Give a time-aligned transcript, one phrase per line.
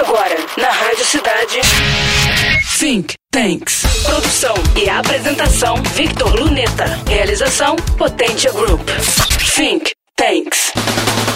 [0.00, 1.60] Agora, na Rádio Cidade.
[2.78, 3.82] Think Tanks.
[4.02, 6.98] Produção e apresentação: Victor Luneta.
[7.06, 8.80] Realização: Potência Group.
[9.54, 10.72] Think Tanks.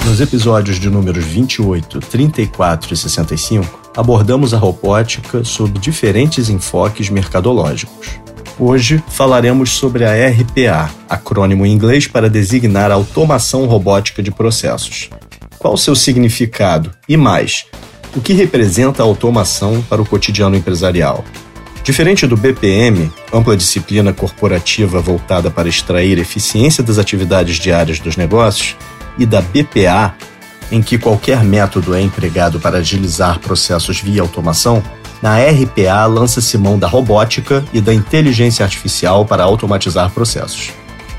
[0.07, 8.19] Nos episódios de números 28, 34 e 65, abordamos a robótica sob diferentes enfoques mercadológicos.
[8.59, 15.11] Hoje falaremos sobre a RPA, acrônimo em inglês para designar a automação robótica de processos.
[15.59, 16.91] Qual o seu significado?
[17.07, 17.67] E mais,
[18.15, 21.25] o que representa a automação para o cotidiano empresarial?
[21.83, 28.77] Diferente do BPM, ampla disciplina corporativa voltada para extrair eficiência das atividades diárias dos negócios,
[29.19, 30.15] e da BPA,
[30.71, 34.83] em que qualquer método é empregado para agilizar processos via automação,
[35.23, 40.73] na RPA lança-se mão da robótica e da inteligência artificial para automatizar processos.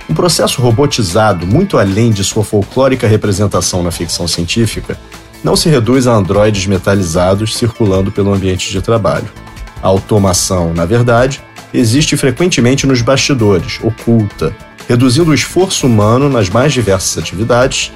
[0.10, 5.00] Um processo robotizado, muito além de sua folclórica representação na ficção científica,
[5.46, 9.32] não se reduz a androides metalizados circulando pelo ambiente de trabalho.
[9.80, 11.40] A automação, na verdade,
[11.72, 14.56] existe frequentemente nos bastidores, oculta,
[14.90, 17.92] reduzindo o esforço humano nas mais diversas atividades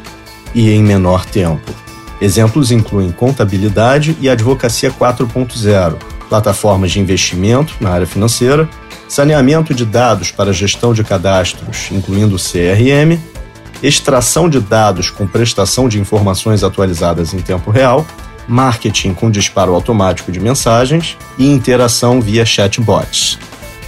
[0.54, 1.74] e em menor tempo.
[2.22, 5.96] Exemplos incluem contabilidade e advocacia 4.0,
[6.30, 8.70] plataformas de investimento na área financeira,
[9.08, 13.20] saneamento de dados para gestão de cadastros, incluindo CRM,
[13.82, 18.06] extração de dados com prestação de informações atualizadas em tempo real,
[18.48, 23.38] marketing com disparo automático de mensagens e interação via chatbots.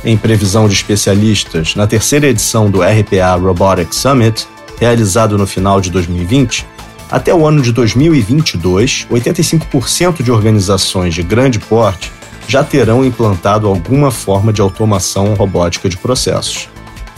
[0.04, 4.48] Em previsão de especialistas, na terceira edição do RPA Robotics Summit,
[4.80, 6.66] realizado no final de 2020,
[7.12, 12.12] até o ano de 2022, 85% de organizações de grande porte
[12.48, 16.71] já terão implantado alguma forma de automação robótica de processos.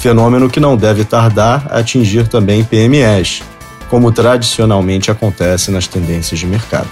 [0.04, 3.42] Fenômeno que não deve tardar a atingir também PMEs,
[3.90, 6.90] como tradicionalmente acontece nas tendências de mercado.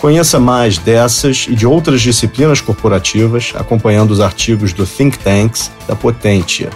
[0.00, 5.94] Conheça mais dessas e de outras disciplinas corporativas acompanhando os artigos do Think Tanks da
[5.94, 6.70] Potentia,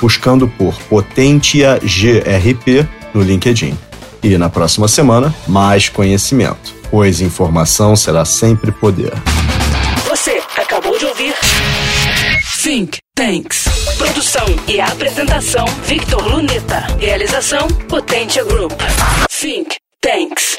[0.00, 3.76] buscando por Potentia GRP no LinkedIn.
[4.22, 9.12] E na próxima semana, mais conhecimento, pois informação será sempre poder.
[10.08, 11.34] Você acabou de ouvir
[12.62, 13.66] Think Tanks.
[13.96, 16.80] Produção e apresentação: Victor Luneta.
[16.98, 18.72] Realização: Potência Group.
[19.30, 20.53] Think Tanks.